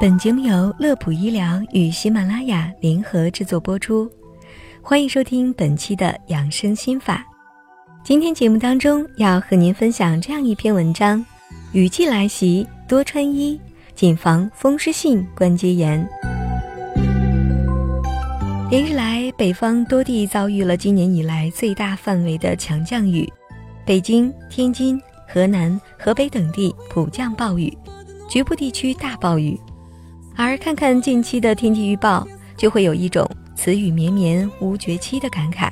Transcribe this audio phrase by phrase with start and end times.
[0.00, 4.10] 本节目由乐普医疗与喜马拉雅联合制作播出，
[4.82, 7.24] 欢迎收听本期的养生心法。
[8.02, 11.24] 今天节目当中要和您分享这样一篇文章：
[11.72, 13.58] 雨季来袭，多穿衣，
[13.94, 16.06] 谨防风湿性关节炎。
[18.68, 23.32] 连日来，北方多地遭遇了今年以来最大范围的强降雨，
[23.86, 27.72] 北京、天津、河南、河北等地普降暴雨，
[28.28, 29.58] 局部地区大暴雨。
[30.36, 35.70] 而看看近期的天气预报，就会有一种“此雨绵绵无绝期”的感慨。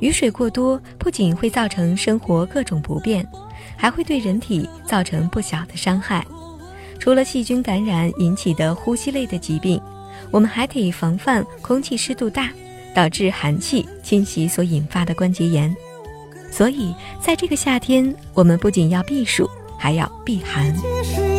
[0.00, 3.26] 雨水过多，不仅会造成生活各种不便，
[3.76, 6.26] 还会对人体造成不小的伤害。
[6.98, 9.80] 除了细菌感染引起的呼吸类的疾病，
[10.30, 12.50] 我们还得防范空气湿度大，
[12.94, 15.74] 导致寒气侵袭所引发的关节炎。
[16.50, 21.29] 所以，在这个夏天，我们不仅要避暑，还要避寒。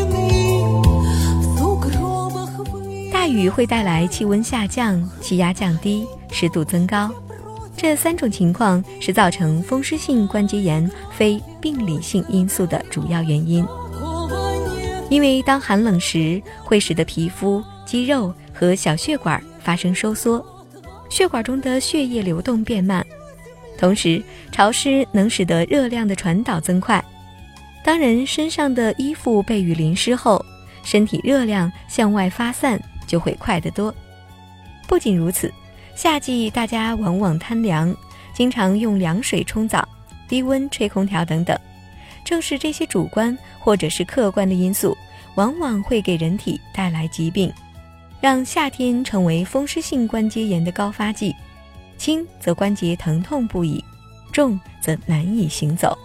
[3.22, 7.14] 下雨会带来气温下降、气压降低、湿度增高，
[7.78, 13.63] 这三种情况是造成风湿性关节炎非病理性因素的主要原因。
[15.08, 20.44] 因为当寒冷时，会使得皮肤、肌肉和小血管发生收缩，
[21.08, 23.06] 血管中的血液流动变慢，
[23.78, 24.20] 同时
[24.52, 27.00] 潮湿能使得热量的传导增快。
[27.84, 30.44] 当人身上的衣服被雨淋湿后，
[30.82, 32.82] 身体热量向外发散。
[33.07, 33.94] 就会快得多。
[34.88, 35.54] 不仅如此，
[35.96, 37.96] 夏季大家往往贪凉，
[38.34, 39.88] 经常用凉水冲澡、
[40.27, 41.57] 低温吹空调等等。
[42.24, 44.96] 正是这些主观或者是客观的因素，
[45.35, 47.52] 往往会给人体带来疾病，
[48.20, 51.35] 让夏天成为风湿性关节炎的高发季。
[51.98, 53.84] 轻则关节疼痛不已，
[54.32, 55.98] 重则难以行走。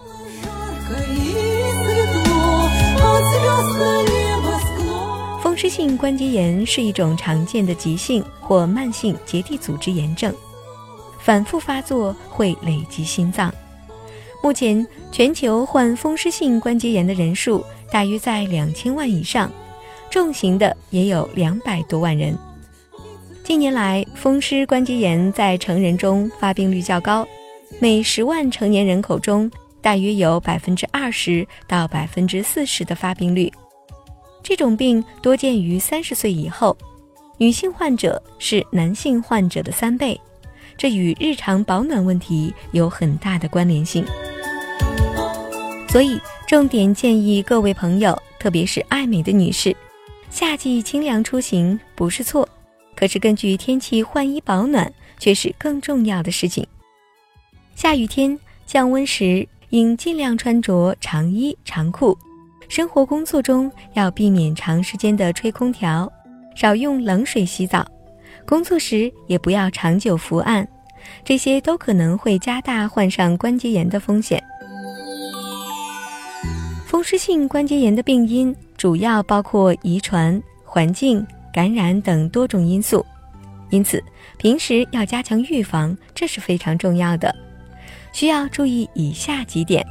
[5.57, 10.31] 风湿性关节炎是一种常见的急性或慢性结缔组织炎症，
[11.19, 13.51] 反复发作会累及心脏。
[14.43, 19.51] 目前，全球患风湿性关节炎的人数大约在两千万以上，
[20.11, 22.37] 重型的也有两百多万人。
[23.43, 27.27] 近年来，风湿关节炎在成人中发病率较高，
[27.79, 29.49] 每十万成年人口中
[29.81, 33.51] 大约有百分之二十到百分之四十的发病率。
[34.47, 36.77] 这种病多见于三十岁以后，
[37.37, 40.17] 女性患者是男性患者的三倍，
[40.77, 44.05] 这与日常保暖问题有很大的关联性。
[45.89, 49.75] 所以，重点建议各位朋友，特别是爱美的女士，
[50.29, 52.47] 夏季清凉出行不是错，
[52.95, 56.65] 可是根据天气换衣保暖却是更重要的事情。
[57.75, 62.17] 下雨天降温时，应尽量穿着长衣长裤。
[62.69, 66.11] 生活工作中要避免长时间的吹空调，
[66.55, 67.85] 少用冷水洗澡，
[68.45, 70.67] 工作时也不要长久伏案，
[71.23, 74.43] 这些都可能会加大患上关节炎的风险。
[76.85, 83.05] 风湿性关节炎的病因主要包括遗传、环境、感染等多种因素，
[83.69, 84.03] 因此
[84.37, 87.33] 平时要加强预防，这是非常重要的。
[88.13, 89.85] 需要注意以下几点。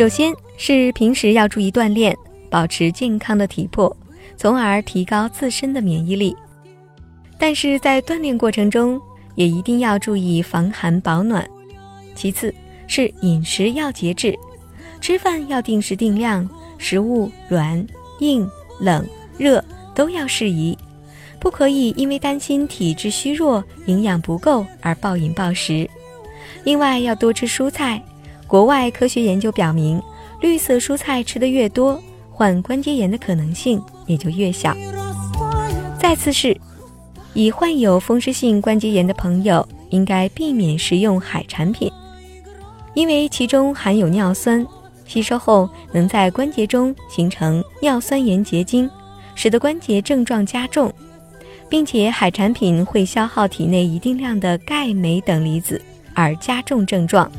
[0.00, 2.16] 首先是平时要注意锻炼，
[2.48, 3.94] 保持健康的体魄，
[4.34, 6.34] 从而提高自身的免疫力。
[7.38, 8.98] 但是在锻炼过程中，
[9.34, 11.46] 也一定要注意防寒保暖。
[12.14, 12.54] 其次
[12.86, 14.34] 是饮食要节制，
[15.02, 17.86] 吃饭要定时定量，食物软、
[18.20, 18.48] 硬、
[18.80, 19.06] 冷、
[19.36, 19.62] 热
[19.94, 20.74] 都要适宜，
[21.38, 25.86] 不可以因为担心体质虚弱、营养不够而暴饮暴食。
[26.64, 28.02] 另外要多吃蔬菜。
[28.50, 30.02] 国外科学研究表明，
[30.40, 32.02] 绿色蔬菜吃得越多，
[32.32, 34.76] 患关节炎的可能性也就越小。
[36.00, 36.60] 再次是，
[37.32, 41.88] 已患有风湿性关节炎的朋友应该避免食用海产品，
[42.94, 44.66] 因为其中含有尿酸，
[45.06, 48.90] 吸收后能在关节中形成尿酸盐结晶，
[49.36, 50.92] 使得关节症状加重，
[51.68, 55.80] 并且海产品会消耗体内一定量的钙、镁等离子，
[56.14, 57.30] 而加重症状。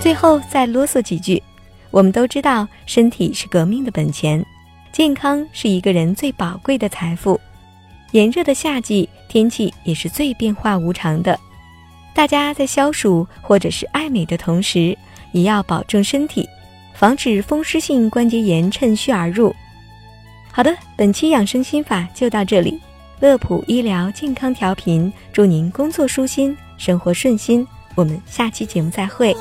[0.00, 1.42] 最后再啰嗦几句，
[1.90, 4.44] 我们都知道身体是革命的本钱，
[4.92, 7.40] 健康是一个人最宝贵的财富。
[8.12, 11.38] 炎热的夏季天气也是最变化无常的，
[12.14, 14.96] 大家在消暑或者是爱美的同时，
[15.32, 16.48] 也要保重身体，
[16.94, 19.54] 防止风湿性关节炎趁虚而入。
[20.52, 22.80] 好的，本期养生心法就到这里，
[23.18, 27.66] 乐普医疗健康调频，祝您工作舒心，生活顺心。
[27.96, 29.34] 我们下期节目再会。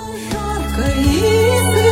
[0.76, 1.85] 可以，